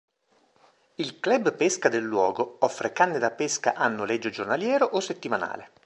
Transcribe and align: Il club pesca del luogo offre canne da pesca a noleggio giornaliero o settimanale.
Il 0.95 1.19
club 1.19 1.53
pesca 1.55 1.87
del 1.87 2.01
luogo 2.03 2.57
offre 2.61 2.91
canne 2.91 3.19
da 3.19 3.29
pesca 3.29 3.75
a 3.75 3.87
noleggio 3.87 4.31
giornaliero 4.31 4.83
o 4.93 4.99
settimanale. 4.99 5.69